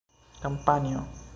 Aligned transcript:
kampanjo 0.41 1.01